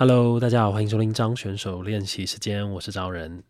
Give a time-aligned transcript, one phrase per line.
[0.00, 3.42] Hello，大家好，欢迎收听张选手练习时间，我是张仁。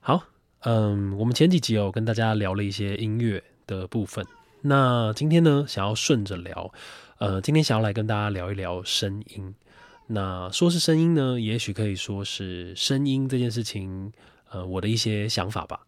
[0.00, 0.22] 好，
[0.60, 4.26] 嗯，我们前几集有跟大家聊了一些音乐的部分，
[4.60, 6.70] 那今天呢，想要顺着聊，
[7.16, 9.54] 呃，今天想要来跟大家聊一聊声音。
[10.08, 14.12] 那说是声音呢，也许可以说是声音这件事情，
[14.50, 15.85] 呃，我的一些想法吧。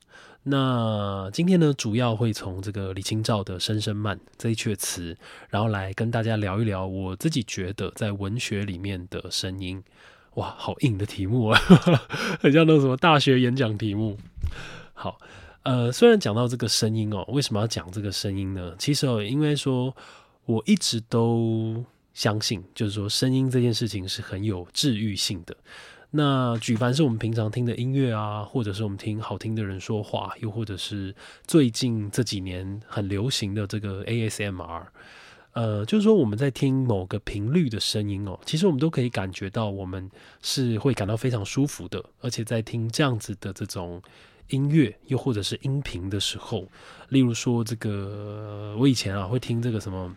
[0.50, 5.16] 那今天呢，主要会从这个李清照的《声声慢》这一阙词，
[5.50, 9.82] 然后来跟大家聊一聊我自己觉得在文学里面的声音。
[10.34, 11.60] 哇，好硬的题目啊，
[12.40, 14.16] 很像那种什么大学演讲题目。
[14.94, 15.18] 好，
[15.64, 18.74] 呃，虽然讲到这个声音哦，为什么要讲这个声音呢？
[18.78, 19.94] 其实哦，因为说
[20.44, 21.84] 我一直都
[22.14, 25.56] 相信，就是说声音这件事情是很有治愈性的。
[26.10, 31.14] 那举凡是我们平常听的音乐啊，或者是我们听好听的人说话，又或者是
[31.46, 34.84] 最近这几年很流行的这个 ASMR，
[35.52, 44.00] 呃，就是说我们在听某个频率的声音哦，其实我们都可以感觉到我们是会感到非常舒服的，而且在听这样子的这种
[44.48, 46.66] 音乐，又或者是音频的时候，
[47.10, 50.16] 例如说这个我以前啊会听这个什么。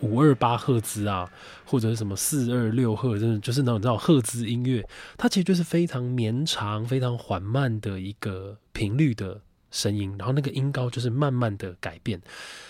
[0.00, 1.30] 五二八赫兹啊，
[1.64, 12.20] 或者是什么四二六赫，真的就是那种叫赫兹音乐，它其实就是非常绵长、非常缓慢的一个频率的声音，然后那个音高就是慢慢的改变。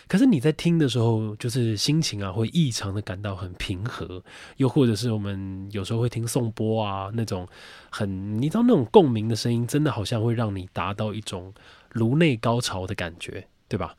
[0.08, 4.24] 可是你在听的时候，就是心情啊会异常的感到很平和，
[4.56, 7.46] 又或者是我们有时候会听颂钵啊那种
[7.90, 11.52] 很，你知道那种共鸣的声音，真的好像会让你达到一种
[11.92, 13.94] 颅内高潮的感觉，对吧？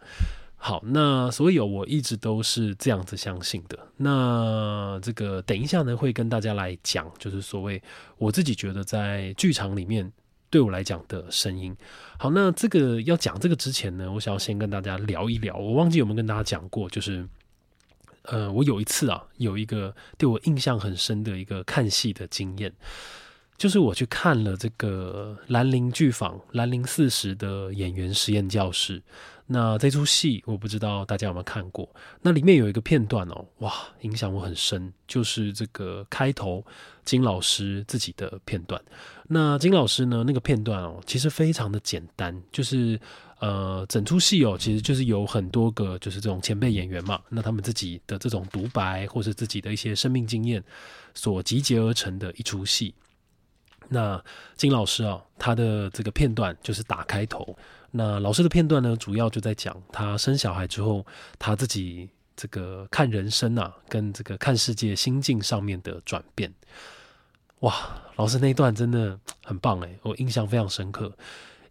[0.61, 3.79] 好，那所以我一直都是这样子相信的。
[3.95, 7.81] 那这个等一下呢，会跟大家来讲，就是所谓
[8.17, 10.11] 我自己觉得在剧场里面
[10.49, 11.73] 对我来讲的声音。
[12.17, 15.55] 好，那这个要讲这个之前呢，我想要先跟大家聊一聊。
[15.55, 17.25] 我忘记有没有跟大家讲过，就是
[18.23, 22.71] 呃，我有一次啊，有一个对我印象很深的一个看戏的经验，
[23.57, 29.01] 就是我去看了这个兰陵剧坊兰陵四十的演员实验教室。
[29.51, 31.89] 那这出戏我不知道大家有没有看过，
[32.21, 36.63] 那里面有一个片段哦，哇，影响我很深，就是这个开头
[37.03, 38.79] 金老师自己的片段。
[39.27, 42.99] 那金老师呢，那个片段哦，其实非常的简单，就是
[43.39, 50.63] 呃，整出戏哦，其实就是有很多个就是这种前辈演员嘛，那他们自己的这种独白或者自己的一些生命经验
[51.15, 52.93] 所集结而成的一出戏。
[53.87, 54.23] 那
[54.55, 57.57] 金老师啊，他的这个片段就是打开头。
[57.91, 61.05] 那老师的片段呢，主要就在讲他生小孩之后，
[61.37, 66.53] 他自己这个看人生啊，跟这个看世界心境上面的转变。
[67.61, 67.73] 哇，
[68.15, 71.11] 老师那一段真的很棒诶，我印象非常深刻。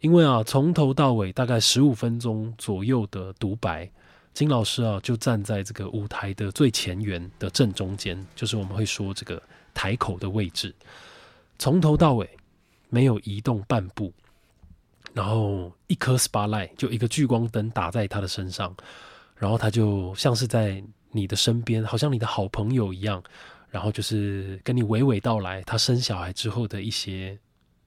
[0.01, 3.91] 因为啊，从头到尾大概十五分钟左右的独白，
[4.35, 9.43] 金老师啊就站在这个舞台的最前缘的正中间，就是我们会说这个
[9.73, 10.75] 台口的位置，
[11.59, 12.29] 从头到尾
[12.89, 14.13] 没有移动半步。
[15.19, 18.73] 然后一颗 spotlight 就一个聚光灯打在他的身上，
[19.37, 20.81] 然后他就像是在
[21.11, 23.21] 你的身边，好像你的好朋友一样，
[23.69, 27.37] 然后就是跟你娓娓道来他生小孩之后的一些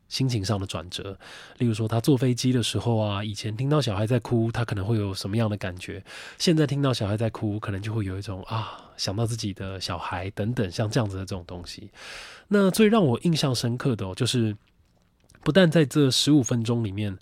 [0.09, 1.17] 心情上的转折。
[1.59, 6.03] 例如说他坐飞机的时候啊，以前听到小孩在哭，他可能会有什么样的感觉？
[6.37, 11.91] 现在听到小孩在哭，可能就会有一种啊，想到自己的小孩等等，像这样子的这种东西。
[12.49, 14.53] 那最让我印象深刻的，就是。
[15.43, 17.17] 不但在这十五分钟里面，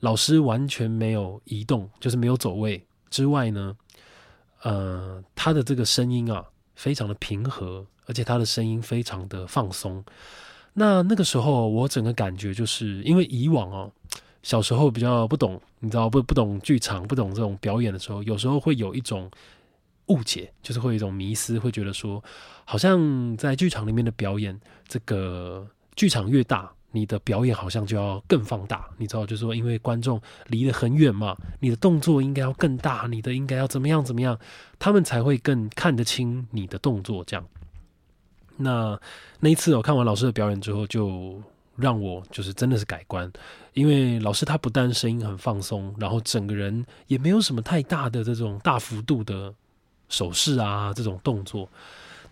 [0.00, 3.74] 老师完全没有移动，就是没有走位之外呢，
[4.62, 6.44] 呃，他的这个声音啊，
[6.74, 10.04] 非常的平和，而且他的声音非常的放松。
[10.74, 13.90] 那那个时候，我整个感觉就是，因为以往哦，
[14.42, 16.22] 小时候比较不懂，你知道不？
[16.22, 19.30] 不懂剧场，不懂这种表演的时候，有时候会有一种
[20.08, 22.22] 误解，就是会有一种迷思，会觉得说，
[22.66, 26.70] 好像在剧场里面的表演，这个剧场越大。
[26.96, 34.38] 你的表演好像就要更放大，你知道，就是说，因为观众离得很远嘛，你的动作应该要更大，你的应该要怎么样怎么样，
[34.78, 37.22] 他们才会更看得清你的动作。
[37.24, 37.46] 这样，
[38.56, 38.98] 那
[39.40, 41.38] 那一次我看完老师的表演之后，就
[41.76, 43.30] 让我就是真的是改观，
[43.74, 49.52] 因为老师他不但声音很放松，然后整个人也没有什么太大的这种大幅度的
[50.08, 51.68] 手势啊，这种动作。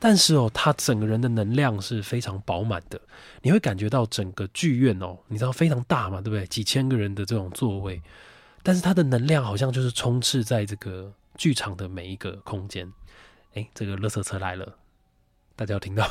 [0.06, 3.00] 但是哦，他整个人的能量是非常饱满的，
[3.40, 6.46] 你会感觉到整个剧院哦，你知道非常大嘛，对不对？
[6.46, 8.02] 几千个人的这种座位，
[8.62, 12.92] 但是他的能量好像就是充斥在这个剧场的每一个空间。
[13.54, 14.74] 哎，这个垃圾车来了，
[15.56, 16.06] 大家有听到？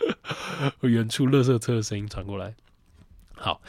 [0.80, 2.54] 远处垃圾车的声音传过来。
[3.34, 3.60] 好，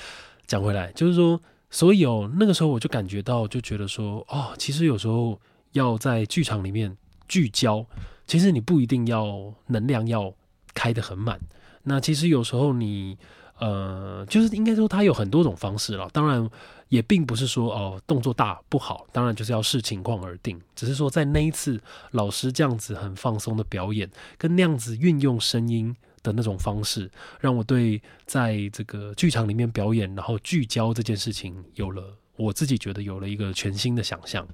[0.45, 5.41] 讲回来，就是说，所以哦，那个时候我就感觉到，就觉得说，哦，其实有时候
[5.73, 6.95] 要在剧场里面
[7.27, 7.85] 聚焦。
[8.27, 10.31] 其实你不一定要能量要
[10.73, 11.39] 开得很满。
[11.83, 13.17] 那其实有时候你
[13.59, 16.07] 呃，就是应该说它有很多种方式了。
[16.13, 16.47] 当然
[16.89, 20.61] 也并不是说哦动作大不好，当然就是要视情况而定。
[20.75, 21.81] 只是说在那一次
[22.11, 27.09] 老师这样子很放松的表演，跟那样子运用声音的那种方式，
[27.39, 34.47] 让我对在这个剧场里面表演，然后聚焦这件事情有了我自己觉得有了一个全新的想象。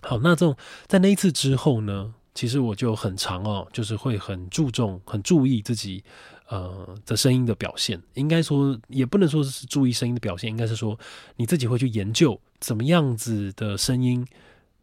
[0.00, 0.56] 好，那这种
[0.86, 6.02] 在那一次之后呢，其实我就很长哦，就是会很注重、很注意自己。
[6.48, 10.98] 呃，的声音的表现，应该说也不能说是注意声音的表现，应该是说
[11.36, 14.26] 你自己会去研究怎么样子的声音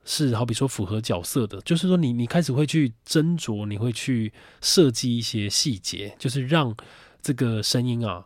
[0.04, 6.76] 是好比说符合角色的，就是说你你开始会去斟酌，你会去设计一些细节，就是让
[7.22, 8.26] 这个声音啊。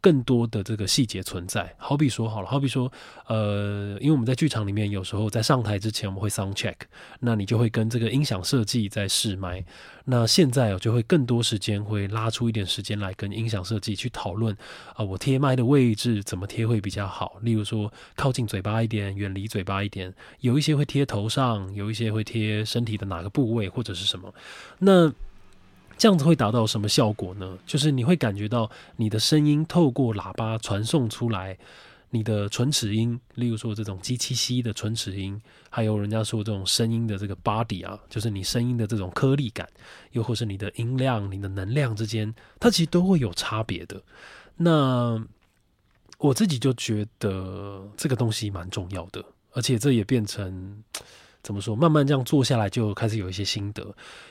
[0.00, 2.90] 更多的这个细节存在，好比说好了，好比说，
[3.26, 6.74] 呃，因为我们在剧场里面有时候在上台之前我们会 sound check，
[7.20, 9.64] 那你就会跟这个音响设计在试麦。
[10.06, 14.56] 那现在哦就会更多时间会拉出一点时间来跟音响设计去讨论
[14.94, 17.38] 啊，我贴麦的位置怎么贴会比较好？
[17.42, 24.34] 例如说靠近嘴巴一点，远离嘴巴一点，有一些会贴头上，有一些会贴身体的哪个部位或者是什么？
[24.78, 25.12] 那。
[26.00, 27.58] 这样子会达到什么效果呢？
[27.66, 31.58] 就是你会感觉到你的声音透过喇叭传送出来，
[32.08, 35.38] 你的唇齿音，例如说这种机器吸的唇齿音，
[35.68, 39.68] 还有人家说这种声音的这个 body 啊，就是你声音的这种颗粒感，
[40.12, 44.02] 又或是你的音量、你的能量之间，它其实都会有差别的。
[44.56, 45.22] 那
[46.16, 50.82] 我自己就觉得这个东西蛮重要的，而且这也变成。
[51.42, 51.74] 怎么说？
[51.74, 53.82] 慢慢这样做下来，就开始有一些心得。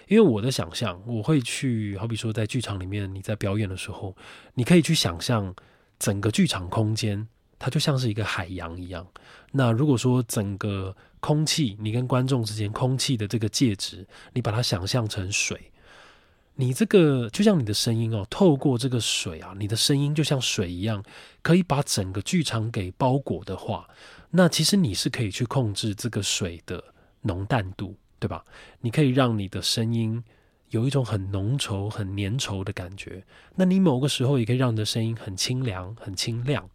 [0.08, 4.16] 因为我的想象，我会去，好比说在剧场里面，你在表演的时候，
[4.54, 5.54] 你可以去想象
[5.98, 7.28] 整个剧场空间，
[7.58, 9.08] 它就像是一个海洋一样。
[9.52, 15.72] 那如果说整个空气，你跟观众之间空气的这个介质，你把它想象成水，
[16.54, 21.04] 你这个就像你的声音哦，透过这个水啊，你的声音就像水一样，
[21.42, 23.90] 可以把整个剧场给包裹的话，
[24.30, 26.84] 那其实你是可以去控制这个水的。
[27.21, 28.44] 浓淡度，对吧？
[28.81, 30.24] 你可以让你的声音
[30.69, 33.24] 有一种很浓稠、很粘稠的感觉。
[33.56, 36.69] 那你某个时候也可以让你的声音很清凉、很清亮。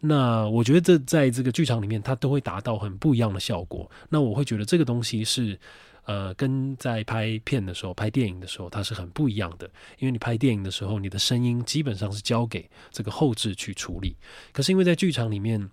[0.00, 3.90] 那我觉得这在这个剧场里面，它都会达到很不一样的效果。
[4.08, 5.58] 那我会觉得这个东西是，
[6.04, 9.70] 呃，跟在拍片的时候、拍电影的时候，它是很不一样的。
[9.98, 14.16] 因为你拍电影的时候，你的声音基本上是交给这个后置去处理。
[14.52, 15.70] 可是因为在剧场里面。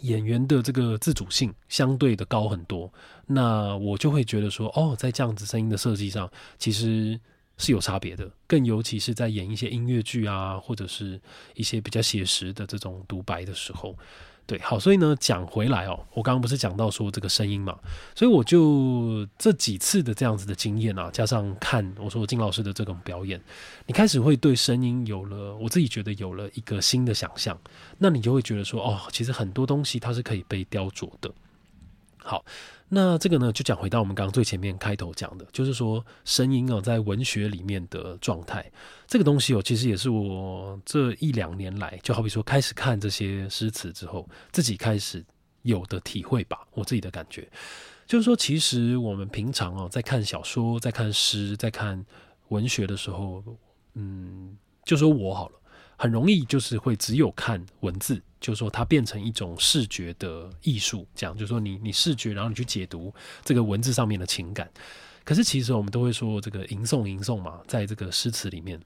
[0.00, 2.92] 演员的这个自主性相对的高很多，
[3.26, 7.18] 那我就会觉得说，哦，在这样子声音的设计上，其实
[7.56, 11.20] 是有差别的，更尤其是在演一些音乐剧啊，或者是
[11.54, 13.96] 一些比较写实的这种独白的时候。
[14.46, 17.76] 对，好，所以呢，讲回来哦，我刚刚不是讲到说这个声音嘛，
[18.14, 23.40] 所以我就这几次的这样子的经验啊，加上看我说金老师的这种表演，
[23.86, 27.58] 你开始会对声音有了，我自己觉得有了一个新的想象，
[27.98, 31.28] 那你就会觉得说，哦，其实很多东西它是可以被雕琢的。
[32.26, 32.44] 好。
[32.88, 38.70] 那这个呢，就讲回到我们刚刚最前面开头讲的，就是说声音哦，在文学里面的状态，
[39.08, 45.24] 这个东西哦，其实也是我这一两年来，就好比说开始看这些诗词之后，自己开始
[45.62, 46.64] 有的体会吧。
[46.74, 47.48] 我自己的感觉，
[48.06, 52.04] 就是说，其实我们平常哦，在看小说、在看诗、在看
[52.50, 53.42] 文学的时候，
[53.94, 55.54] 嗯，就说我好了。
[55.98, 63.12] 很容易就是会只有看文字，就是说它变成一种视觉的艺术，这样就是说你你视觉，然后你去解读
[63.44, 64.70] 这个文字上面的情感。
[65.24, 68.80] 可是其实我们都会说这个吟诵吟诵嘛，在这个诗词里面，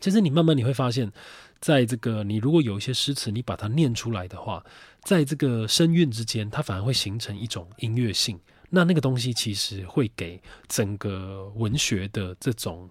[0.00, 1.12] 其实你慢慢你会发现，
[1.60, 4.64] 在这个你如果有一些诗词，你把它念出来的话，
[5.02, 8.40] 在这个声韵之间，它反而会形成一种音乐性。
[8.70, 12.88] 那那个东西其实会给整个文学的这种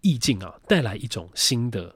[0.00, 1.94] 意境啊，带来一种新的。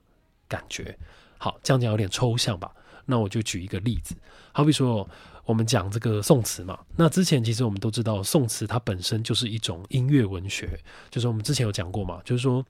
[0.49, 0.95] 感觉
[1.39, 2.71] 好，这样讲有点抽象吧？
[3.07, 4.15] 那我就举一个例子，
[4.53, 5.09] 好比说
[5.45, 6.79] 我们讲这个宋词嘛。
[6.97, 10.79] 那之前其实我们都知道，宋词它本身就是一种音乐文学，
[11.11, 12.65] 就是我们之前有讲过嘛，就是说，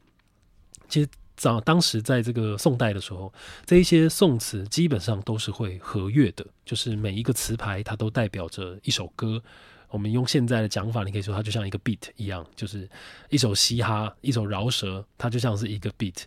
[0.88, 3.32] 其实早当时在这个宋代的时候，
[3.66, 9.42] 这一些宋词基本上都是会和乐的，就是每一个词牌它都代表着一首歌。
[9.88, 12.88] 我们用现在的讲法，你可以说它就像一个 beat 一样，就是
[13.28, 16.22] 一首嘻哈，一首饶舌，它就像是一个 beat。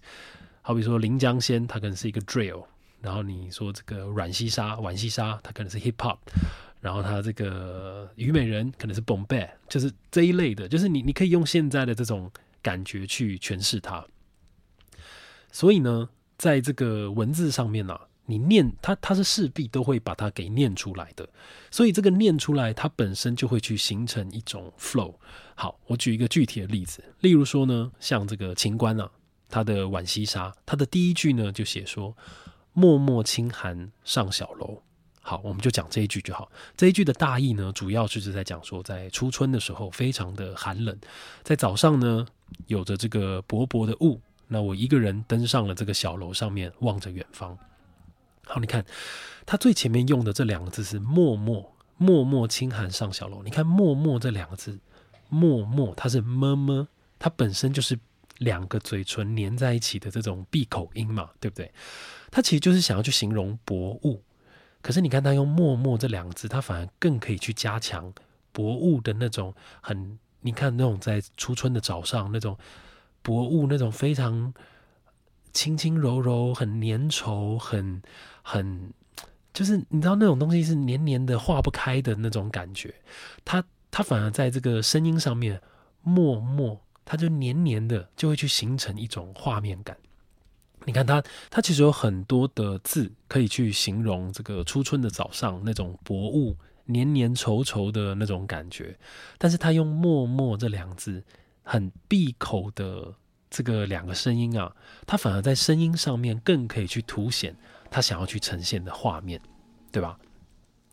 [0.61, 2.63] 好比说《临江仙》，它可能是一个 drill，
[3.05, 6.17] 然后你说这个阮西沙、浣西沙，它可能是 hip hop，
[6.81, 12.31] 然后它这个虞美人可能是 boom bap，就是这一类的，就是你你可以用现在的这种
[12.63, 14.03] 感觉去诠释它。
[15.51, 17.95] 所以呢，在这个文字上面呢，
[18.25, 21.29] 你念它，它是势必都会把它给念出来的。
[21.69, 25.13] 所以这个念出来，它本身就会去形成一种 flow。
[25.53, 29.11] 好，我举一个具体的例子，例如说呢，像这个秦观啊。
[29.47, 32.17] 他的浣溪沙，他的第一句呢就写说
[32.75, 34.83] ：“默默轻寒上小楼。”
[35.27, 36.51] 好，我们就讲这一句就好。
[36.77, 40.95] 这一句的大意呢，主要就是在讲说，在初春的时候非常的寒冷，
[41.41, 42.27] 在早上呢
[42.67, 47.57] 有着这个薄薄的雾，那我一个人登上了这个小楼上面，望着远方。
[48.45, 48.85] 好，你看
[49.47, 53.41] 他最前面用的这两个字是“默默”，“默默轻寒上小楼。
[53.41, 54.77] 你看“默默”这两个字
[55.29, 57.97] ，“默默”它是么么，它本身就是
[58.37, 61.71] 两个嘴唇粘在一起的这种闭口音嘛，对不对？
[62.31, 64.21] 他其实就是想要去形容薄雾。
[64.81, 68.13] 可是你看他用“默默”这两个字，他反而更可以去加强
[68.51, 69.51] 薄雾的那种
[69.81, 72.55] 很，你看那种在初春的早上那种
[73.23, 74.53] 薄雾，那种非常
[75.53, 77.99] 轻轻柔柔、很粘稠、很
[78.43, 78.93] 很，
[79.53, 82.93] 就是你知道那种东西是黏黏的、化不开的那种感觉。
[83.43, 85.59] 他他反而在这个声音上面
[86.03, 89.97] “默默”，他就黏黏的，就会去形成一种画面感。
[90.85, 98.97] 你看它，它其实有很多的字可以去形容这个初春的早上那种薄雾、黏黏稠稠的那种感觉。
[99.39, 101.23] 但是它用“默默”这两字，
[101.63, 103.15] 很闭口的
[103.49, 104.75] 这个两个声音啊，
[105.07, 107.55] 它反而在声音上面更可以去凸显
[107.89, 109.41] 他想要去呈现的画面，
[109.91, 110.19] 对吧？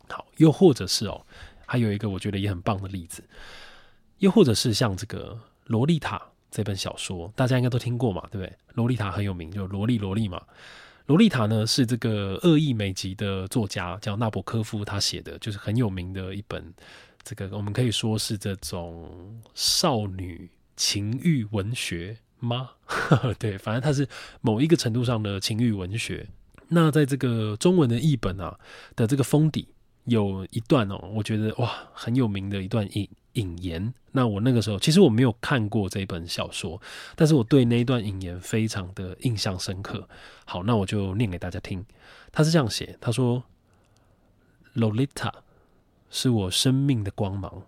[0.09, 1.25] 好，又或者是哦，
[1.67, 3.23] 还有一个我觉得也很棒的例子，
[4.17, 5.33] 又或者是像这个
[5.65, 6.17] 《洛丽塔》。
[6.55, 8.53] 这本小说大家应该都听过嘛，对不对？
[8.75, 10.39] 洛丽塔很有名，就萝莉萝莉嘛。
[11.07, 16.71] 洛丽塔呢是这个恶意美籍的作家叫纳博科夫他写的，就是很有名的一本，
[17.23, 22.69] 这个我们可以说是这种少女情欲文学吗？
[23.39, 24.07] 对，反正它是
[24.41, 26.27] 某一个程度上的情欲文学。
[26.69, 28.59] 那在这个中文的译本啊
[28.95, 29.67] 的这个封底
[30.05, 33.93] 有一段哦，我觉得哇很有名的一段引引言。
[34.11, 36.81] 那我那个时候其实我没有看过这本小说，
[37.15, 40.07] 但是我对那一段引言非常的印象深刻。
[40.45, 41.85] 好，那我就念给大家听。
[42.31, 43.43] 他是这样写：他说
[44.75, 45.33] ，Lolita
[46.09, 47.63] 是我生命的光芒，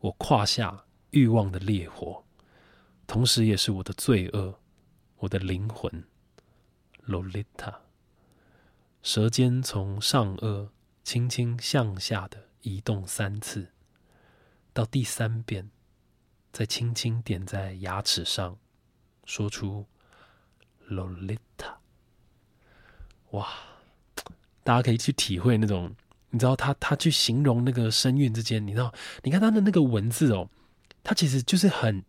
[0.00, 2.24] 我胯下欲望的烈火，
[3.06, 4.54] 同时也是我的罪恶，
[5.18, 6.04] 我的灵魂。
[7.08, 7.74] Lolita，
[9.02, 10.68] 舌尖从上颚
[11.02, 13.70] 轻轻向下的移动三次。
[14.74, 15.70] 到第三遍，
[16.50, 18.58] 再轻轻点在牙齿上，
[19.24, 19.86] 说出
[20.88, 21.76] “Lolita”。
[23.32, 23.48] 哇，
[24.64, 25.94] 大家可以去体会那种，
[26.30, 30.48] 你知道他他去形容那个声韵之间，你知道，你看他的那个文字哦，
[31.02, 32.02] 他其实就是很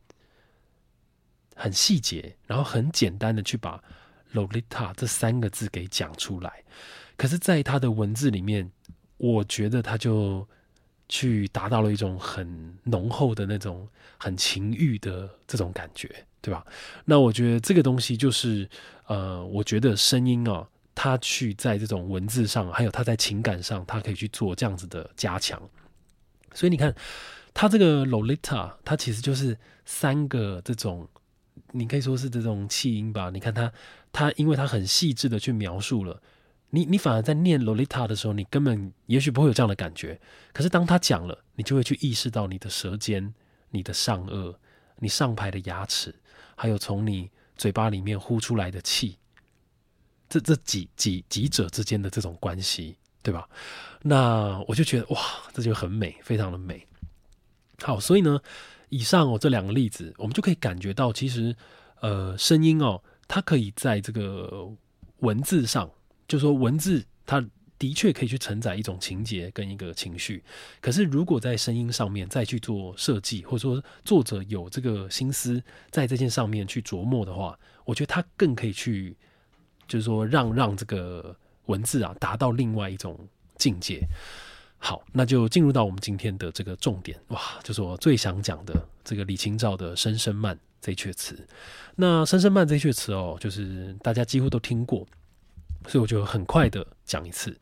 [1.56, 3.84] 很细节，然后很简单的去把
[4.34, 6.64] “Lolita” 这三个字给讲出来。
[7.18, 8.72] 可是，在他的文字里面，
[9.18, 10.48] 我觉得他就。
[11.10, 16.66] 去达到了一种很浓厚的那种很情欲的这种感觉，对吧？
[17.06, 18.68] 那我觉得这个东西就是，
[19.08, 25.62] 呃，我觉得声音啊，它去在这种文字上，还有它在情感上，它可以去做这样子的加强。
[26.54, 26.96] 所以你看，
[27.54, 31.08] 它这个 Lolita，它其实就是三个这种，
[31.72, 33.30] 你可以说是这种气音吧。
[33.30, 33.72] 你看它，
[34.12, 36.22] 它因为它很细致的去描述了。
[36.76, 40.20] 你你反而在念洛丽塔的时候，你根本也许不会有这样的感觉。
[40.52, 43.32] 可是当他讲了，你就会去意识到你的舌尖、
[43.70, 44.56] 你的上颚、
[44.98, 46.16] 你上排的牙齿，
[46.56, 49.20] 还有从你嘴巴里面呼出来的气，
[50.28, 53.48] 这这几几几者之间的这种关系，对吧？
[54.02, 55.22] 那我就觉得哇，
[55.54, 56.88] 这就很美，非常的美。
[57.84, 58.42] 好，所以呢，
[58.90, 61.56] 以上哦这两个例子，我们就可以感觉到，其实
[62.02, 64.68] 呃，声音哦，它可以在这个
[65.20, 65.88] 文字上。
[66.28, 67.46] 就说文字，它
[67.80, 70.42] 的确可以去承载一种情节跟一个情绪。
[70.80, 79.18] 可是，如果在声音上面再去做设计，或者说作者有这个心思在这件上面去琢磨的话，我觉得他更可以去，
[79.88, 83.20] 就是说让让这个文字啊达到另外一种
[83.58, 84.08] 境界。
[84.78, 91.48] 好，那就进入到我们今天的这个重点，哇，就是我最想讲的这个李清照的《声声慢》这一阙词。
[91.96, 95.06] 那《声声慢》这一阙词哦，就是大家几乎都听过。
[95.88, 97.60] 所以我就很快的讲一次，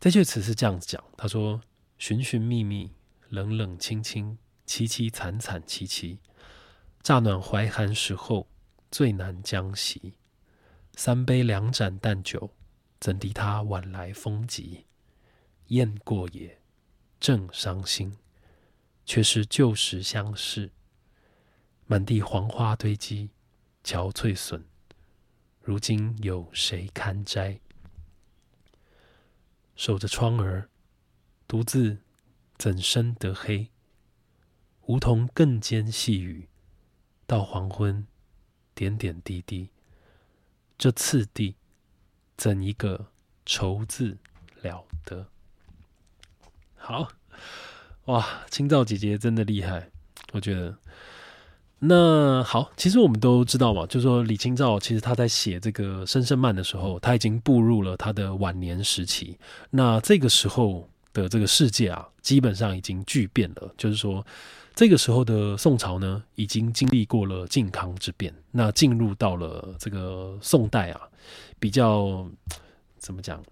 [0.00, 1.60] 这句词是这样讲：他说，
[1.98, 2.90] 寻寻觅觅，
[3.28, 6.18] 冷冷清清，凄凄惨惨戚戚，
[7.02, 8.48] 乍暖还寒时候，
[8.90, 10.14] 最难将息。
[10.94, 12.50] 三杯两盏淡酒，
[13.00, 14.84] 怎敌他晚来风急？
[15.68, 16.60] 雁过也，
[17.18, 18.18] 正伤心，
[19.06, 20.70] 却是旧时相识。
[21.86, 23.30] 满地黄花堆积，
[23.82, 24.64] 憔悴损。
[25.64, 27.60] 如今有谁堪摘？
[29.76, 30.68] 守着窗儿，
[31.46, 31.98] 独自
[32.58, 33.70] 怎生得黑？
[34.86, 36.48] 梧桐更兼细雨，
[37.28, 38.04] 到黄昏，
[38.74, 39.70] 点点滴滴，
[40.76, 41.54] 这次第，
[42.36, 43.12] 怎一个
[43.46, 44.18] 愁字
[44.62, 45.28] 了得？
[46.74, 47.08] 好，
[48.06, 49.92] 哇，青照姐姐真的厉害，
[50.32, 50.76] 我觉得。
[51.84, 59.36] 那好，其实我们都知道嘛，就是说李清照其实他在写这个《声声慢》的时候，他已经步入了他的晚年时期。
[59.70, 63.74] 那这个时候的这个世界啊，基本上已经巨变了。
[63.76, 64.24] 就是说，
[64.76, 71.00] 这个时候的宋朝呢，已经经历过了靖康之变，那进入到了这个宋代啊，
[71.58, 72.24] 比较
[72.96, 73.42] 怎么讲，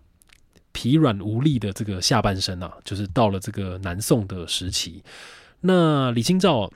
[0.71, 5.03] 疲软无力的这个下半生啊，就是到了这个南宋的时期。
[5.63, 6.71] 那李清照。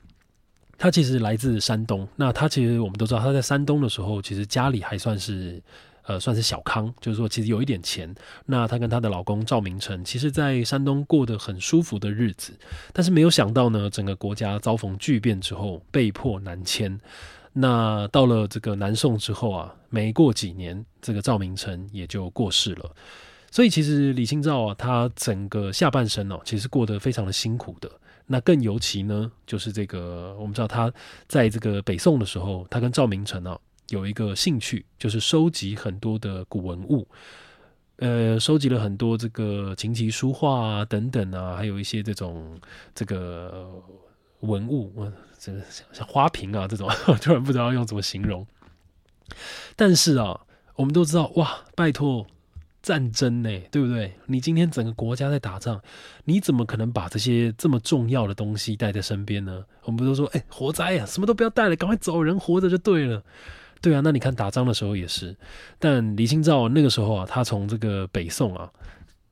[0.77, 5.61] 他其实来自山东，那他其实我们都知道，他在山东的时候，其实家里还算是，
[6.03, 8.13] 呃，算是小康，就是说其实有一点钱。
[8.45, 12.53] 那他跟他的老公赵明诚，其实在山东过得很舒服的日子。
[12.91, 16.99] 但是没有想到呢，整个国家遭逢巨变之后，被迫南迁。
[17.53, 22.91] 那到了这个南宋之后啊，没过几年，这个赵明诚也就过世了。
[23.49, 27.89] 所以其实李清照啊，他整个下半生哦，其实过得非常的辛苦的。
[28.27, 30.91] 那更尤其呢，就是这个，我们知道他
[31.27, 37.07] 在这个北宋的时候，他跟赵明诚啊有一个兴趣，就是收集很多的古文物，
[37.97, 42.59] 呃，收集了很多这个琴棋书画啊等等啊，还有一些这种
[42.95, 43.71] 这个
[44.39, 44.91] 文物，
[45.37, 46.89] 这个像花瓶啊这种，
[47.21, 48.45] 突然不知道用怎么形容。
[49.75, 50.41] 但是啊，
[50.75, 52.25] 我们都知道，哇，拜托。
[52.85, 54.13] 战争呢，对不对？
[54.27, 55.81] 你今天整个国家在打仗，
[56.25, 59.65] 你怎么可能把这些这么重要的东西带在身边呢？
[59.85, 63.23] 我们不都说，哎，活灾啊，什么都不要带了，赶快走人，活着就对了。
[63.81, 65.35] 对啊，那你看打仗的时候也是。
[65.79, 68.69] 但李清照那个时候啊，他从这个北宋啊，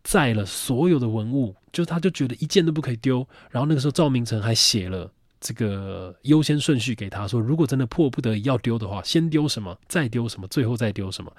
[0.03, 3.27] 载了所有的文物，就他就觉得一件都不可以丢。
[3.51, 5.11] 然后那个时候赵明诚还写了。
[5.43, 11.29] 这个优先顺序给他说，如果真的迫不得已要丢的话，先丢什么，再丢什么，最后再丢什么。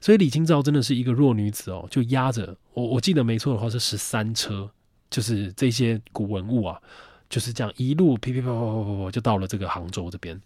[0.00, 4.70] 所以李清照真的是一个弱女子哦，就压着我，我记得没错的话是十三车，
[5.10, 6.80] 就是这些古文物啊，
[7.28, 10.40] 就是这样一路噼噼啪啪啪啪啪就到了这个杭州这边。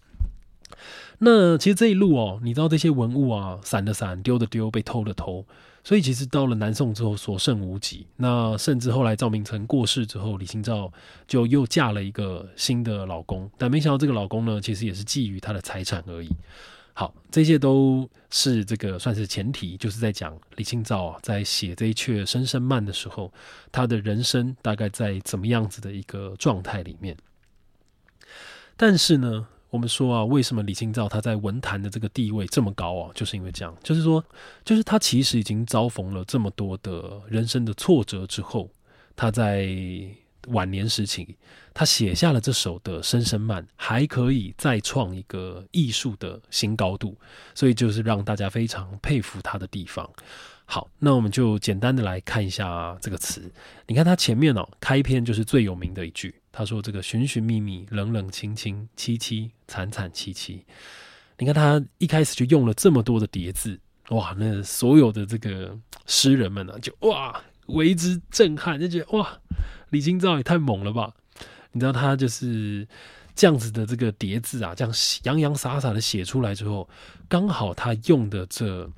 [1.19, 5.45] 那其实这一路哦，你知道这些文物啊，散的散，丢的丢，被偷的偷。
[5.87, 10.91] 所以其实到了南宋之后所剩无几，那甚至后来赵明诚过世之后，李清照
[11.25, 16.27] 就又嫁了一个新的老公，但没想到这个老公呢，其实也是觊觎她的财产而已。
[16.91, 23.31] 好，这些都是这个算是前提，就是在讲李清照啊，在写这一阙《声声慢》的时候，
[23.71, 27.15] 她的人生大概在怎么样子的一个状态里面。
[28.75, 29.47] 但是呢？
[29.69, 33.11] 我们说啊，为什么李清照她在文坛的这个地位这么高啊？
[33.13, 34.23] 就是因为这样，就是说，
[34.63, 38.69] 就是她其实已经遭逢了这么多的人生的挫折之后，
[39.15, 39.67] 她在
[40.47, 41.35] 晚年时期，
[41.73, 47.17] 她写下了这首的《声声慢》，还可以再创一个艺术的新高度，
[47.53, 50.09] 所以就是让大家非常佩服她的地方。
[50.63, 53.51] 好，那我们就简单的来看一下这个词。
[53.85, 56.33] 你看它前面哦，开篇就是最有名的一句。
[56.57, 60.65] 他说：“这个寻寻觅觅，冷冷清清，凄凄惨惨戚戚。”
[61.37, 64.35] 你看他一开始就用了这么多的叠字，哇！
[64.39, 69.39] 那所有的这个诗人们呢，就哇为之震撼，就觉得哇，
[69.91, 71.13] 李清照也太猛了吧！
[71.73, 72.87] 你知道他就是
[73.35, 74.91] 这样子的这个叠字啊，这样
[75.25, 76.89] 洋洋洒洒的写出来之后，
[77.29, 78.89] 刚好他用的这。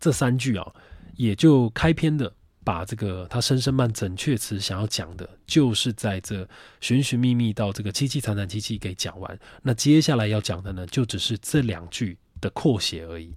[0.00, 0.72] 这三句啊，
[1.16, 2.32] 也就开篇的
[2.68, 6.46] 把这个他声声慢整阙词想要讲的，就是在这
[6.82, 9.38] 寻寻觅觅到这个凄凄惨惨戚戚给讲完。
[9.62, 13.34] 那接下来要讲的呢，就只是这两句的扩写而已。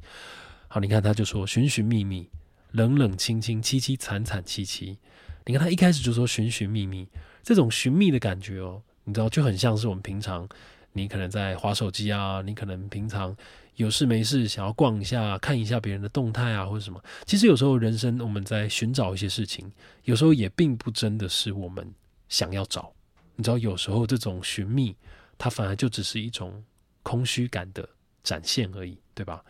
[0.68, 2.30] 好，你看他就说寻寻觅觅，
[2.72, 4.98] 冷冷清清，凄凄惨惨戚戚。
[5.46, 7.08] 你看他一开始就说寻寻觅觅，
[7.42, 10.46] 这种寻觅的感觉哦，你知道就很像是我们平常
[10.92, 13.34] 你可能在划手机啊，你可能平常。
[13.82, 17.04] 有事没事想要逛一下，看一下别人的动态啊，或者什么。
[17.26, 19.70] 其实有时候人生我们在寻找一些事情，
[20.04, 21.92] 有时候也并不真的是我们
[22.30, 22.94] 想要找。
[23.36, 24.96] 你知道，有时候这种寻觅，
[25.36, 26.64] 它反而就只是一种
[27.02, 27.90] 空虚感的
[28.24, 29.44] 展现而已，对吧？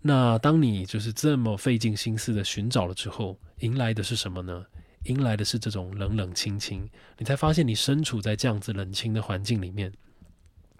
[0.00, 4.64] 那当你就是这么费尽心思的寻找了之后，迎来的是什么呢？
[5.06, 6.88] 迎来的是这种冷冷清清。
[7.18, 9.92] 你才发现你身处在这样子冷清的环境里面，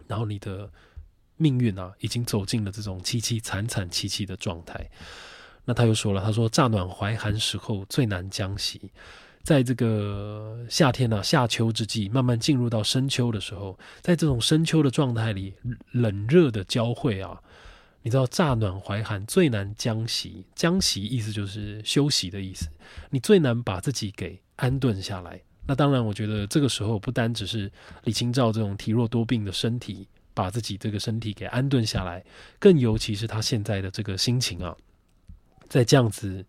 [0.06, 0.70] 然后你的。
[1.42, 4.88] 命运啊，已经走进了这种凄凄惨惨戚戚的状态。
[5.64, 8.80] 那他又说了，他说：“乍暖还寒时候最难将息，
[9.44, 15.54] 在这个夏天呢，夏秋之际，慢慢进入到深秋的时候，在这种深秋的状态里，
[15.92, 17.40] 冷热的交汇啊，
[18.02, 22.68] 你知道，乍暖还寒最难将息，将息意思就是休息的意思，
[23.10, 25.40] 你最难把自己给安顿下来。
[25.64, 27.70] 那当然，我觉得这个时候不单只是
[28.02, 32.24] 李清照这种体弱多病的身体。”把自己这个身体给安顿下来，
[32.58, 34.76] 更尤其是他现在的这个心情啊，
[35.68, 36.44] 在这样子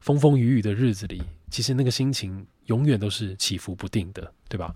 [0.00, 4.74] 风风雨雨的日子里，其实那个心情永远都是起伏不定的，对吧？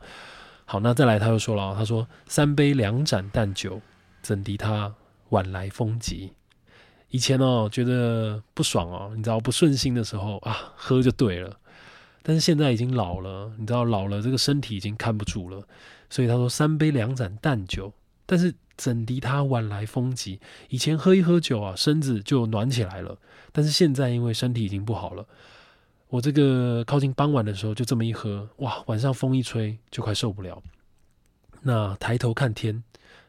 [0.64, 3.80] 好，那再来他又说了，他说三杯两盏淡酒，
[4.22, 4.94] 怎敌他
[5.30, 6.32] 晚来风急？
[7.10, 11.58] 以前哦觉得不爽哦，你知道不顺心的时候啊，喝就对了。
[12.22, 15.66] 但是现在已经老了，你知道老了这个身体已经看不住了，
[16.08, 17.92] 所以他说三杯两盏淡酒。
[18.32, 20.40] 但是怎敌他晚来风急？
[20.70, 23.18] 以前喝一喝酒啊，身子就暖起来了。
[23.52, 25.26] 但是现在因为身体已经不好了，
[26.08, 30.62] 我这个靠近傍晚的时候就这么一喝，哇，晚上风一吹就快受不了。
[31.60, 32.82] 那抬头看天，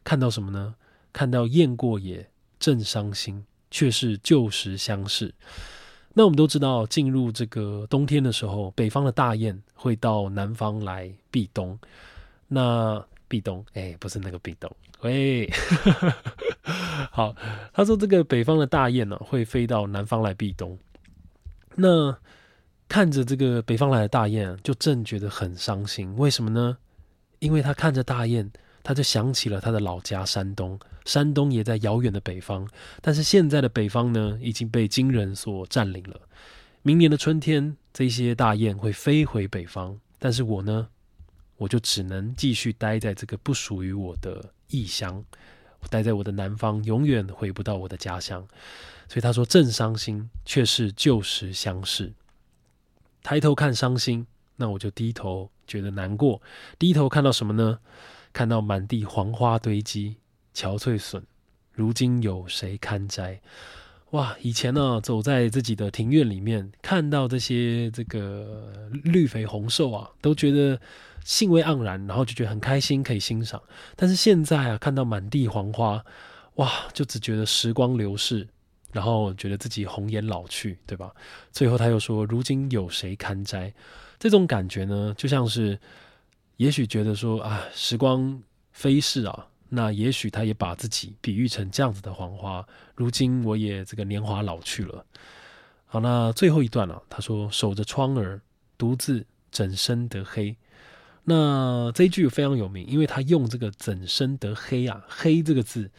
[0.06, 0.74] 看到什么呢？
[1.12, 2.26] 看到雁过也，
[2.58, 5.34] 正伤心，却是旧时相识。
[6.14, 11.78] 那我们都知道，进入这个冬天的时候，北方的大雁会到南方来避冬。
[12.48, 15.50] 那避冬，哎，不是那个避冬，喂，
[17.12, 17.36] 好，
[17.74, 20.78] 他说这个北方的大雁呢，会飞到南方来避冬。
[21.76, 22.16] 那
[22.88, 26.16] 看着这个北方来的大雁，就正觉得很伤心。
[26.18, 26.78] 为什么呢？
[27.40, 28.52] 因为他看着大雁，
[28.84, 30.80] 他就想起了他的老家山东。
[31.06, 32.66] 山东也在遥远的北方，
[33.02, 36.22] 但是现在的北方呢，已经被金人所占领了。
[36.82, 40.88] 明年的春天，这些大雁会飞回北方，但是我呢，
[41.58, 45.24] 我就只能继续待在这个不属于我的异乡，
[45.80, 48.46] 我待在我的南方，永远回不到我的家乡。
[49.08, 52.14] 所以他说正伤心，却是旧时相识。
[53.22, 56.42] 抬头看伤心，那我就低头觉得难过。
[56.78, 57.80] 低头看到什么呢？
[58.32, 60.18] 看到满地黄花堆积。
[60.56, 61.24] 憔悴损，
[61.72, 63.42] 如今有谁堪摘？
[64.12, 64.38] 哇！
[64.40, 70.80] 以前呢，走在自己的庭院里面，看到这些这个绿肥红瘦啊，都觉得
[71.24, 73.62] 兴味盎然，然后就觉得很开心，可以欣赏。
[73.96, 76.04] 但是现在啊，看到满地黄花，
[76.56, 78.48] 哇，就只觉得时光流逝，
[78.92, 81.12] 然后觉得自己红颜老去，对吧？
[81.52, 83.74] 最后他又说：“如今有谁堪摘？”
[84.20, 85.80] 这种感觉呢，就像是，
[86.58, 89.48] 也许觉得说啊，时光飞逝啊。
[89.76, 92.64] 那也许他也把自己比喻成这样子的黄花，
[92.96, 95.04] 如今我也这个年华老去了。
[95.88, 98.40] 好，那最后一段了，他说守着窗儿，
[98.78, 100.56] 独自枕身得黑？
[101.24, 105.90] 那这一句非常有名，因为他用这个怎生得黑啊，黑这个字，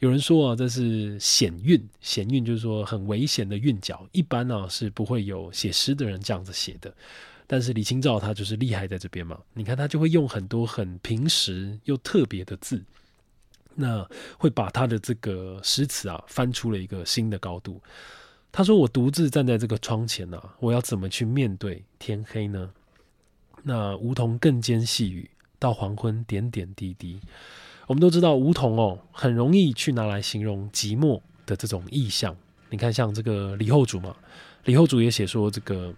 [0.00, 6.94] 有人说啊，这是险韵，险韵就是说很危险的韵脚，一般呢是不会有写诗的人这样子写的。
[7.46, 12.84] 但是李清照他就是厉害在这边嘛，你看他就会用很多很平实又特别的字。
[13.80, 14.04] 那
[14.36, 17.80] 会把他的这个诗词啊翻出了一个新的高度。
[18.50, 22.70] 他说：“我独自站在这个窗前呢，我要怎么去面对天黑呢？”
[23.62, 27.20] 那梧桐更兼细雨，到黄昏点点滴滴。
[27.86, 32.36] 我们都知道梧桐哦，很容易去拿来形容寂寞的这种意象。
[32.70, 34.16] 你看，像这个李后主嘛，
[34.64, 35.94] 李后主也写说这个，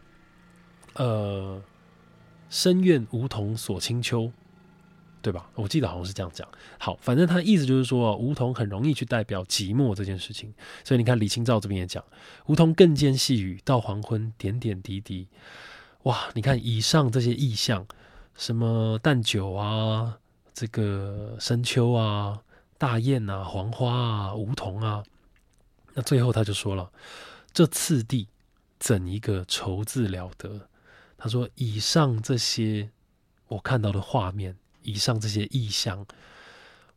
[0.95, 1.63] 呃，
[2.49, 4.33] 深院梧桐锁清秋。
[5.23, 5.51] 对吧？
[5.55, 6.49] 我记得好像是这样讲。
[6.79, 10.51] 好，反正他意思就是说，梧桐很容易去代表寂寞这件事情。
[10.83, 12.03] 所以你看李清照这边也讲，
[12.47, 15.29] 梧桐更兼细雨，到黄昏点点滴滴。
[16.05, 17.87] 哇，你看以上这些意象，
[18.35, 20.19] 什么淡酒啊，
[20.55, 22.43] 这个深秋啊，
[22.79, 25.05] 大雁啊，黄花啊，梧桐啊，
[25.95, 26.91] 那最后他就说了，
[27.53, 28.29] 这次第
[28.79, 30.69] 怎一个愁字了得？
[31.19, 32.91] 他说，以上这些
[33.49, 34.57] 我看到的画面。
[34.83, 36.07] 以上这些意象，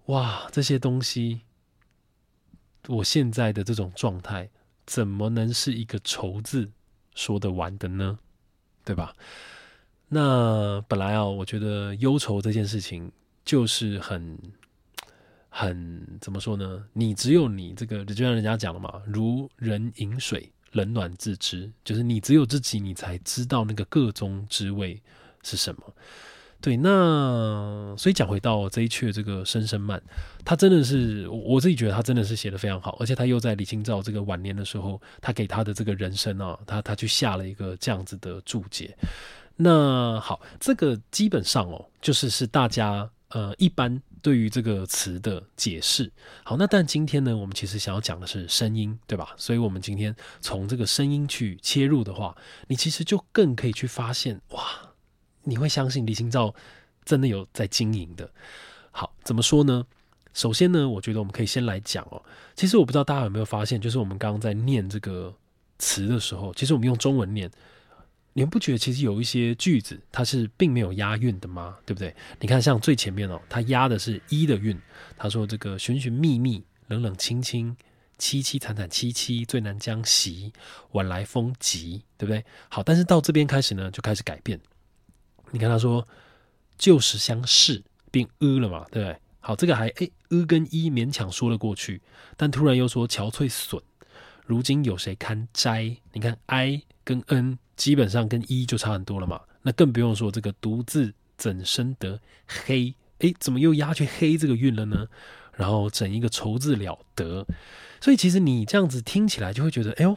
[0.05, 1.41] 哇，这些东西，
[2.87, 4.49] 我现在的这种状态，
[4.85, 6.71] 怎么能是一个愁字
[7.13, 8.19] 说得完的呢？
[8.83, 9.13] 对吧？
[10.09, 13.11] 那本来啊，我觉得忧愁这件事情
[13.43, 14.37] 就是很
[15.49, 16.85] 很怎么说呢？
[16.93, 25.01] 你只有你这个，就像人家讲的嘛，如人饮水，冷暖自知，就是你只有自己，你才知道那个个中滋味
[25.41, 25.95] 是什么。
[26.63, 29.99] 对，那所以讲回到这一阙这个《声声慢》，
[30.45, 38.95] 他真的是我自己觉得他真的是写的非常好，而且他又在李清照这个晚年的时候，他给他的这个人生啊，他他去下了一个这样子的注解。
[39.57, 46.09] 那好，这个基本上哦，就是是大家呃一般对于这个词的解释。
[46.45, 49.33] 好，那但今天呢，我们其实想要讲的是声音，对吧？
[49.35, 52.37] 所以我们今天从这个声音去切入的话，
[52.69, 54.92] 你其实就更可以去发现哇。
[55.43, 56.53] 你会相信李清照
[57.05, 58.29] 真的有在经营的？
[58.91, 59.85] 好，怎么说呢？
[60.33, 62.23] 首先呢，我觉得我们可以先来讲哦。
[62.55, 65.31] 其实我不知道大家有没有发现，就是我们刚刚在念这个
[65.77, 67.51] 词的时候，其实我们用中文念，
[68.33, 71.77] 你们不觉得其实有一些句子它是并没有押韵的吗？
[71.85, 72.15] 对不对？
[72.39, 74.79] 你看，像最前面哦，它押的是一的韵。
[75.17, 77.75] 他说：“这个寻寻觅觅，冷冷清清，
[78.17, 80.51] 凄凄惨惨戚戚，最难将息。
[80.93, 82.43] 晚来风急，对不对？
[82.69, 84.59] 好，但是到这边开始呢，就开始改变。
[85.53, 86.05] 你看他说，
[86.77, 89.17] 旧时相识，变呃了嘛，对不对？
[89.39, 92.01] 好，这个还诶，呃跟一勉强说了过去，
[92.35, 93.81] 但突然又说憔悴损，
[94.45, 95.95] 如今有谁堪摘？
[96.11, 102.93] 你看 i 跟 n。”基本上跟一就差很多了嘛，那更不用说这个独自怎生得黑？
[103.17, 105.07] 诶，怎么又压去黑这个韵了呢？
[105.53, 107.43] 然后整一个愁字了得，
[107.99, 110.15] 所以其实你这样子听起来就会觉得，哎呦，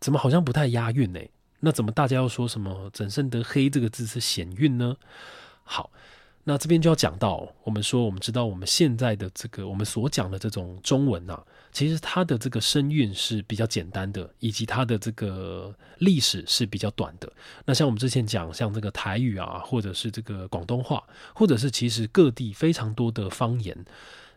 [0.00, 1.20] 怎么好像不太押韵呢？
[1.60, 4.96] 那怎么大家要说什么怎生得黑这个字是险韵呢？
[5.64, 5.90] 好。
[6.44, 17.30] 那这边就要讲到，我们说，我们知道我们现在的这个我们所讲的这种中文啊，其实它的这个声韵是比较简单的，以及它的这个历史是比较短的。
[17.66, 23.84] 那像我们之前讲，像这个台语啊，或者是这个广东话，或者是其实各地非常多的方言，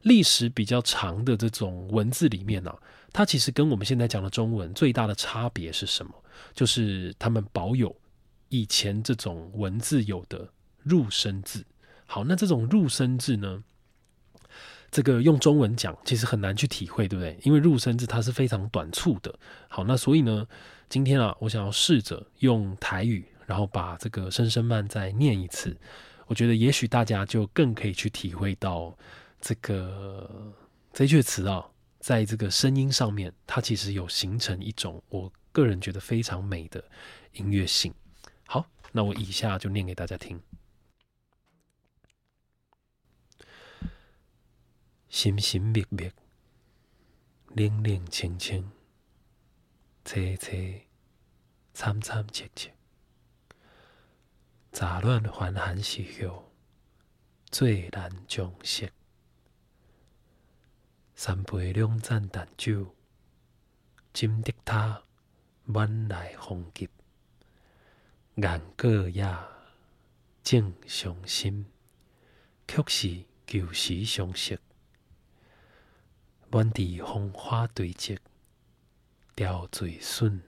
[0.02, 2.76] 历史比较长的这种文字里面呢，
[3.14, 6.14] 它其实跟我们现在讲的中文最大的差别是什么？
[6.54, 7.96] 就是他们保有
[8.50, 10.50] 以前这种文字有的
[10.84, 11.66] 入声字。
[12.06, 13.64] 好，那这种入声字呢？
[14.90, 17.40] 这个用中文讲其实很难去体会，对不对？
[17.44, 19.34] 因为入声字它是非常短促的。
[19.70, 20.46] 好，那所以呢，
[20.90, 25.78] 今天啊，我想要试着用台语，然后把这个声声慢再念一次。
[26.28, 28.98] 我觉得也许大家就更可以去体会到
[29.40, 30.54] 这个
[30.92, 31.66] 这句词啊，
[32.02, 36.84] 在这个声音上面，它其实有形成一种我个人觉得非常美的
[37.34, 37.94] 音乐性。
[38.48, 40.42] 好，那我以下就念给大家听。
[45.10, 46.10] 心心密密，
[47.50, 48.72] 冷冷清清，
[50.04, 50.82] 凄凄
[51.74, 52.74] 惨惨切切，
[54.72, 56.52] 杂乱环寒时候，
[57.52, 58.90] 最难将息。
[61.24, 62.96] 三杯两盏淡酒，
[64.12, 65.04] 斟得他
[65.66, 66.90] 晚来风急，
[68.38, 69.48] 眼过呀，
[70.42, 71.68] 正伤心，
[72.68, 74.60] 却是旧时相识。
[76.50, 78.18] 满地风花堆积，
[79.36, 80.42] 凋醉损。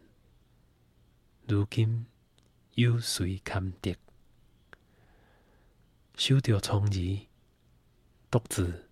[1.48, 2.08] 如今
[2.74, 3.96] 有谁堪得？
[6.16, 7.28] 守着窗儿，
[8.32, 8.83] 独自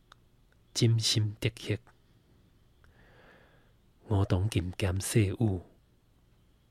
[0.73, 1.79] 真心得歇。
[4.07, 5.61] 梧桐渐渐细雨，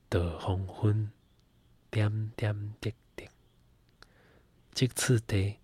[0.09, 1.11] 到黄昏
[1.89, 3.27] 点点滴滴。
[4.73, 5.57] 即次第，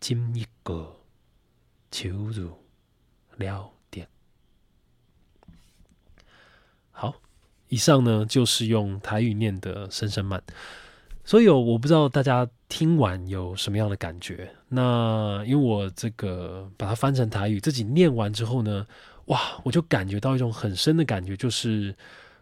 [0.00, 1.00] 今一个
[1.90, 2.64] 秋入。
[3.38, 4.08] 了点
[6.90, 7.22] 好，
[7.68, 10.42] 以上呢就是用台语念的声声慢，
[11.28, 14.50] 所以我不知道大家听完有什么样的感觉。
[14.70, 18.86] 那因为我这个把它翻成台语，自己念完之后呢，
[19.26, 21.94] 哇，我就感觉到一种很深的感觉，就是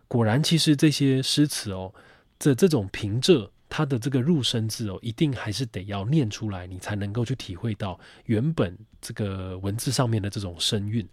[0.07, 1.92] 果然其实这些诗词哦，
[2.38, 3.51] 这这种平仄。
[3.68, 11.05] 它的这个入声字哦，一定还是得要念出来，你才能够去体会到原本这个文字上面的这种声韵。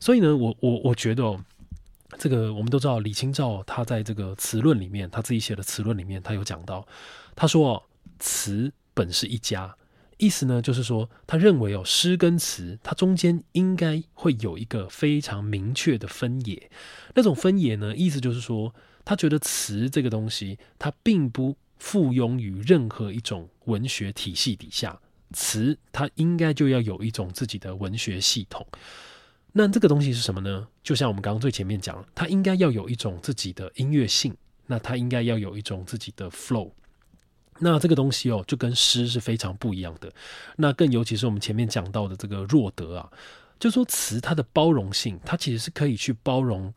[0.00, 1.38] 所以呢，我我我觉得哦，
[2.18, 6.86] 这个我们都知道李清照他在这个词论里面，他自己写的词论里面，他有讲到，
[7.34, 9.76] 他说词本是一家，
[10.18, 16.70] 意思呢就是说，他认为哦，诗跟词它中间应该会有一个非常明确的分野。
[17.14, 21.56] 那种分野呢，意思就是说，他觉得词这个东西，它并不。
[21.80, 25.00] 附庸于任何一种文学体系底下，
[25.32, 28.66] 词它应该就要有一种自己的文学系统。
[29.52, 30.66] 那这个东西是什么呢？
[30.82, 34.36] 就像我们刚刚最前面讲，它应该要有一种自己的音乐性，
[34.66, 36.70] 那它应该要有一种自己的 flow。
[37.58, 40.12] 那这个东西哦，就跟诗是非常不一样的。
[40.56, 43.10] 那更尤其是我们前面讲到的这个若德啊，
[43.58, 46.72] 就说词它的包容性，它其实是可以去包容。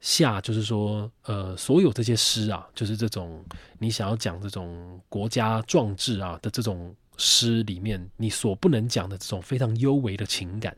[0.00, 3.40] 下就是说，呃，所有这些诗啊，就是这种
[3.78, 10.76] 你想要讲这种国家壮志啊的这种诗里面，你所不能讲的这种非常幽微的情感，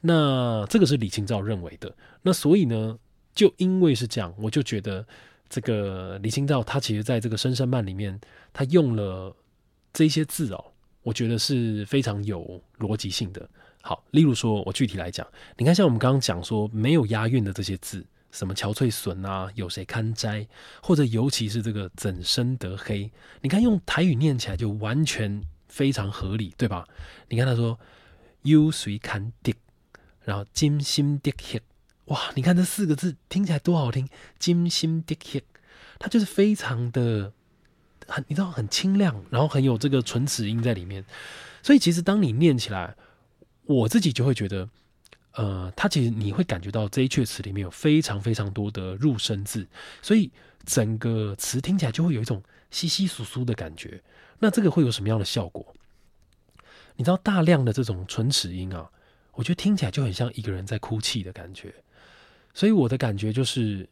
[0.00, 1.94] 那这个是李清照认为的。
[2.22, 2.98] 那所以呢，
[3.34, 5.06] 就因为是这样，我就觉得
[5.48, 8.20] 这个李清照他其实在这个《声声慢》里面，
[8.52, 9.34] 他用了
[9.92, 10.64] 这些字哦，
[11.02, 13.48] 我觉得是非常有逻辑性的。
[13.82, 18.04] 好，例如说，我具体来讲，你看像我们刚刚讲说没有押韵的这些字。
[18.32, 19.50] 什么憔悴损啊？
[19.56, 20.46] 有谁堪摘？
[20.80, 23.10] 或者尤其是这个怎生得黑？
[23.40, 26.86] 你看用台语念起来就完全非常合理，对吧？
[27.28, 27.76] 你看他说
[28.42, 29.52] 有谁堪得，
[30.30, 31.60] 然后金心得黑，
[32.04, 32.30] 哇！
[32.36, 35.42] 你看这四个字听起来多好听，金心得黑。
[35.98, 37.32] 它就是非常的
[38.06, 41.04] 很，你知道很清亮，然后很有这个唇齿音在里面。
[41.64, 42.94] 所以其实当你念起来，
[43.64, 44.68] 我自己就会觉得，
[45.32, 49.66] 呃，它其实你会感觉到这一阙词里面有非常非常多的入声字，
[50.00, 50.30] 所以
[50.64, 52.40] 整个词听起来就会有一种
[52.70, 54.00] 稀稀疏疏的感觉。
[54.38, 55.74] 那这个会有什么样的效果？
[56.94, 58.88] 你知道大量的这种唇齿音啊，
[59.32, 61.74] 我觉得听起来就很像一个人在哭泣的感觉。
[62.52, 63.88] 所以我的感觉就是，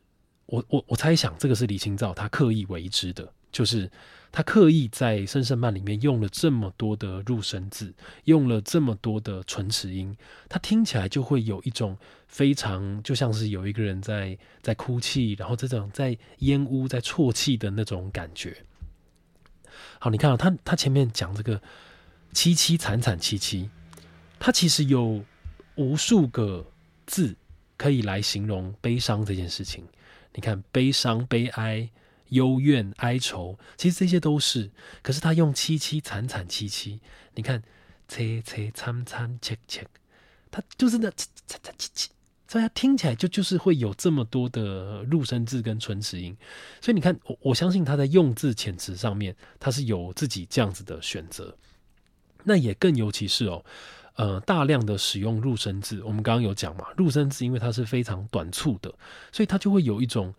[0.46, 3.90] 我我我猜想这个是李清照他刻意为之的，就是
[4.32, 10.16] 他刻意在《声声慢》里面用了这么多的入声字，用了这么多的唇齿音，
[10.48, 11.96] 他听起来就会有一种
[12.26, 18.64] 非常就像是有一个人在在哭泣，然后这种在烟雾在啜泣的那种感觉。
[20.00, 21.62] 好，你看啊，他他前面讲这个
[22.32, 23.70] 凄凄惨惨戚戚，
[24.40, 25.24] 他其实有
[25.76, 26.66] 无数个
[27.06, 27.36] 字。
[27.78, 29.86] 可以来形容悲伤这件事情。
[30.34, 31.88] 你看，悲伤、悲哀、
[32.30, 34.68] 幽怨、哀愁，其实这些都是。
[35.00, 36.98] 可是他用凄凄惨惨戚戚，
[37.36, 37.62] 你看，
[38.08, 39.86] 凄凄惨惨切切，
[40.50, 42.10] 他就是那惨惨戚戚，
[42.48, 46.36] 所以他听起来就就是会有这么多的入声字跟唇齿音。
[46.80, 51.56] 所以你看，我我相信他在用字遣词上面，他是有自己这样子的选择。
[52.42, 53.64] 那也更尤其是哦。
[54.18, 58.92] 呃，大量的使用入声字，我们刚刚有讲嘛，入声字因为它是非常短促的，
[59.30, 60.34] 所以它就会有一种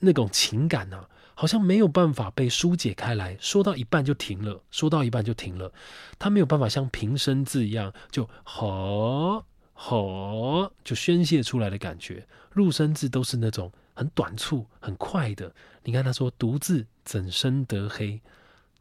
[0.00, 5.72] 那种情感呐，好像没有办法被疏解开来，说到一半就停了，说到一半就停了，
[6.18, 12.26] 它没有办法像平声字一样就吼吼就宣泄出来的感觉。
[12.50, 15.54] 入声字都是那种很短促、很快的。
[15.84, 18.20] 你看他说“独自怎生得黑，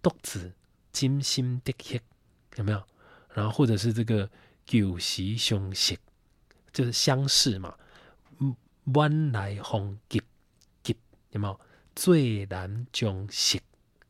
[0.01, 0.51] 独自
[0.91, 2.01] 今心的黑”，
[2.57, 2.81] 有没有？
[3.33, 4.29] 然后或者是这个
[4.65, 5.97] 旧时相识，
[6.71, 7.75] 就是相识嘛。
[8.95, 10.19] 弯来风急
[10.81, 10.95] 急，
[11.29, 11.59] 有没有？
[11.95, 13.59] 最难将识，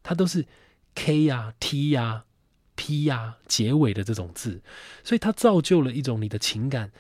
[0.02, 0.46] 它都是
[0.96, 2.24] K 呀、T 呀、
[2.76, 4.62] P 呀结尾的这种字，
[5.04, 6.92] 所以它造就了一种你的情感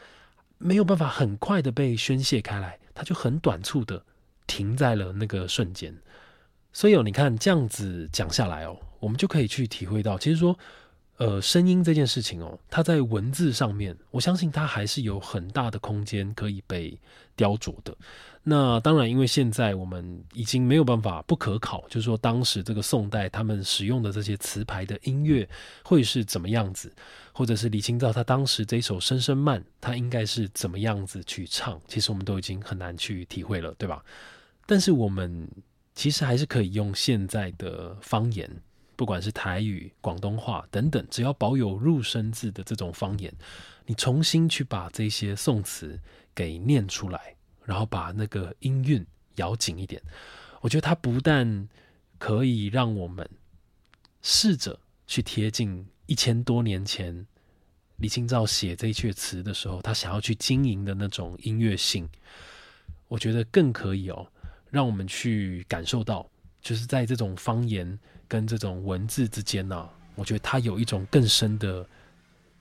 [0.57, 4.05] 没有办法很快的被宣泄开来，它就很短促的
[4.45, 5.97] 停在了那个瞬间。
[6.73, 10.59] 所以哦，你看这样子讲下来哦，我们就可以去体会到，其实说。
[11.21, 16.99] 呃，声音这件事情哦，它在文字上面，我相信它还是有很大的空间可以被
[17.35, 17.95] 雕琢的。
[18.41, 25.47] 那当然，因为现在我们已经没有办法不可考，就是说当时这个宋代他们使用的这些词牌的音乐
[25.83, 26.91] 会是怎么样子，
[27.31, 34.03] 或者是李清照他当时这首《声声慢》，他应该是怎么样子去唱，其实我们都已经很难去体会了，对吧？
[34.65, 35.47] 但是我们
[35.93, 38.49] 其实还是可以用现在的方言。
[39.01, 43.33] 不管是台语、广东话等等，只要保有入声字的这种方言，
[43.87, 45.99] 你重新去把这些宋词
[46.35, 47.35] 给念出来，
[47.65, 49.03] 然后把那个音韵
[49.37, 49.99] 咬紧一点，
[50.61, 51.67] 我觉得它不但
[52.19, 53.27] 可以让我们
[54.21, 57.25] 试着去贴近一千多年前
[57.95, 62.07] 李清照写这阙词的时候，他想要去经营的那种音乐性，
[63.07, 64.31] 我觉得更可以哦，
[64.69, 66.29] 让我们去感受到，
[66.61, 67.97] 就是在这种方言。
[68.31, 71.85] 跟这种文字之间呢，我觉得它有一种更深的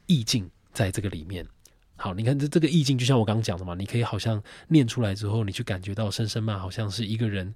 [0.06, 1.46] 意境在这个里面。
[1.94, 7.54] 好，你看这这个意境，就像我刚刚讲的嘛，你可以好像念出来之后，你去感觉到声声慢好像是一个人，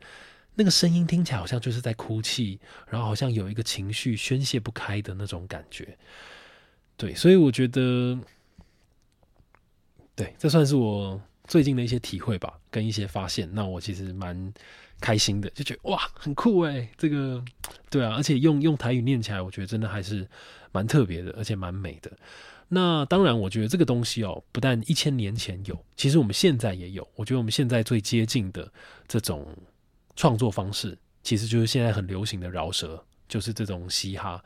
[0.54, 5.98] 那个声音听起来好像就是在哭泣，然后好像有一个情绪宣泄不开的那种感觉。
[6.96, 8.16] 对，所以我觉得，
[10.14, 13.52] 对，这算是我最近的一些体会吧，跟一些发现。
[13.52, 14.54] 那我其实蛮。
[15.04, 17.44] 开心的就觉得哇很酷哎，这个
[17.90, 20.26] 对啊，而且用用台语念起来，我觉得真的还是
[20.72, 22.10] 蛮特别的，而且蛮美的。
[22.68, 27.06] 那当然，我觉得这个东西哦，不但一千年前有，其实我们现在也有。
[27.16, 28.72] 我觉得我们现在最接近的
[29.06, 29.46] 这种
[30.16, 34.42] 创作方式，其实就是现在很流行的饶舌，就是这种嘻哈。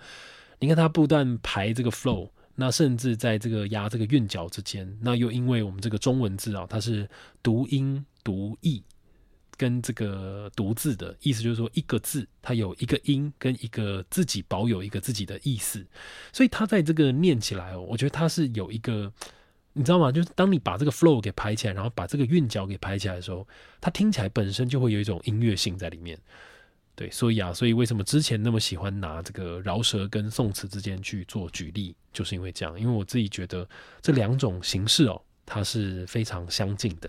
[0.59, 7.09] 你看它不断排这个 flow，那甚至在这个押这个韵脚之间，那又因为我们这个中文字啊，它是
[7.45, 8.83] 读音读义。
[9.59, 15.85] 跟这个独字的意思就是说，一个字它有一个音跟一个自己保有一个自己的意思，
[16.33, 19.13] 所以它在这个念起来，我觉得它是有一个，
[19.73, 20.13] 你知道吗？
[20.13, 23.47] 就是当你把这个 flow 给排起来，然后把这个韵脚给排起来的时候，
[23.81, 26.19] 它听起来本身就会有一种音乐性在里面。
[26.95, 33.69] 对，所以啊，所以为什么之前那么喜欢拿这个饶舌跟宋词之间去做举例，就是因为这样，因为我自己觉得
[34.03, 37.09] 这两种形式哦，它是非常相近的。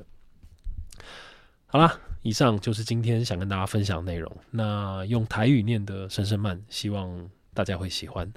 [1.71, 1.99] 好啦。
[2.21, 4.29] 以上就是今天想跟大家分享的内容。
[4.51, 8.29] 那用台语念的《声声慢》，希望大家会喜欢。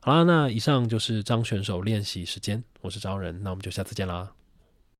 [0.00, 2.62] 好啦，那以上就是张选手练习时间。
[2.82, 4.30] 我是张仁，那我们就下次见啦。